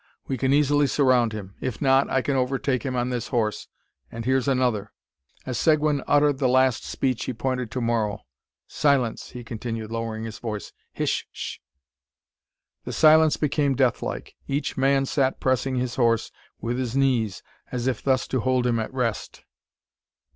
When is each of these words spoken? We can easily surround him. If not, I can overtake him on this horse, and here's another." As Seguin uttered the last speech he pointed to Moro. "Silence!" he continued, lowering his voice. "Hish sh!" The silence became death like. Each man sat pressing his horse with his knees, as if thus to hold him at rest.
We 0.27 0.35
can 0.35 0.51
easily 0.51 0.87
surround 0.87 1.31
him. 1.31 1.53
If 1.61 1.79
not, 1.79 2.09
I 2.09 2.23
can 2.23 2.35
overtake 2.35 2.81
him 2.81 2.95
on 2.95 3.11
this 3.11 3.27
horse, 3.27 3.67
and 4.11 4.25
here's 4.25 4.47
another." 4.47 4.91
As 5.45 5.59
Seguin 5.59 6.03
uttered 6.07 6.39
the 6.39 6.49
last 6.49 6.83
speech 6.83 7.25
he 7.25 7.33
pointed 7.33 7.69
to 7.69 7.81
Moro. 7.81 8.21
"Silence!" 8.67 9.29
he 9.29 9.43
continued, 9.43 9.91
lowering 9.91 10.23
his 10.23 10.39
voice. 10.39 10.73
"Hish 10.91 11.27
sh!" 11.31 11.59
The 12.83 12.93
silence 12.93 13.37
became 13.37 13.75
death 13.75 14.01
like. 14.01 14.33
Each 14.47 14.75
man 14.75 15.05
sat 15.05 15.39
pressing 15.39 15.75
his 15.75 15.97
horse 15.97 16.31
with 16.59 16.79
his 16.79 16.95
knees, 16.97 17.43
as 17.71 17.85
if 17.85 18.01
thus 18.01 18.27
to 18.29 18.39
hold 18.39 18.65
him 18.65 18.79
at 18.79 18.91
rest. 18.91 19.43